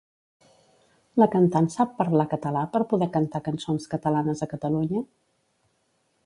[1.23, 5.05] La cantant sap parlar català per poder cantar cançons catalanes a Catalunya?